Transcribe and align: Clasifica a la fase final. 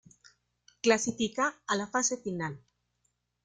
Clasifica 0.81 1.51
a 1.67 1.77
la 1.81 1.85
fase 1.85 2.19
final. 2.27 2.59